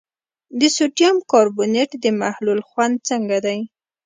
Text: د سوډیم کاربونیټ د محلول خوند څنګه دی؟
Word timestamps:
د 0.59 0.61
سوډیم 0.75 1.15
کاربونیټ 1.31 1.89
د 2.03 2.05
محلول 2.21 2.59
خوند 2.69 2.95
څنګه 3.09 3.37
دی؟ 3.45 3.59